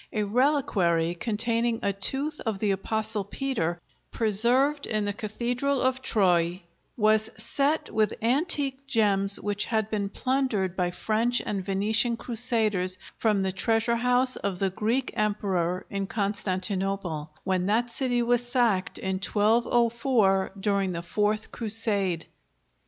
A 0.11 0.23
reliquary 0.23 1.13
containing 1.13 1.77
a 1.83 1.93
tooth 1.93 2.41
of 2.43 2.57
the 2.57 2.71
Apostle 2.71 3.23
Peter, 3.23 3.79
preserved 4.09 4.87
in 4.87 5.05
the 5.05 5.13
Cathedral 5.13 5.79
of 5.79 6.01
Troyes, 6.01 6.61
was 6.97 7.29
set 7.37 7.91
with 7.91 8.15
antique 8.19 8.87
gems 8.87 9.39
which 9.39 9.65
had 9.65 9.91
been 9.91 10.09
plundered 10.09 10.75
by 10.75 10.89
French 10.89 11.39
and 11.45 11.63
Venetian 11.63 12.17
crusaders 12.17 12.97
from 13.15 13.41
the 13.41 13.51
treasure 13.51 13.97
house 13.97 14.37
of 14.37 14.57
the 14.57 14.71
Greek 14.71 15.11
Emperor 15.13 15.85
in 15.91 16.07
Constantinople, 16.07 17.35
when 17.43 17.67
that 17.67 17.91
city 17.91 18.23
was 18.23 18.43
sacked 18.43 18.97
in 18.97 19.17
1204 19.17 20.53
during 20.59 20.93
the 20.93 21.03
Fourth 21.03 21.51
Crusade. 21.51 22.25